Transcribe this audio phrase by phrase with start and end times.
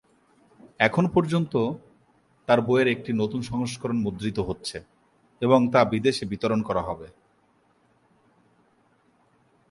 [0.79, 1.53] এখন পর্যন্ত,
[2.47, 4.77] তার বইয়ের একটি নতুন সংস্করণ মুদ্রিত হচ্ছে
[5.41, 7.07] এবং তা বিদেশে বিতরণ করা হবে।